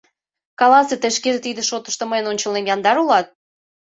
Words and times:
Каласе, 0.59 0.95
тый 1.01 1.11
шкеже 1.17 1.39
тиде 1.45 1.61
шотышто 1.69 2.03
мыйын 2.07 2.25
ончылнем 2.31 2.65
яндар 2.73 2.97
улат? 3.03 3.27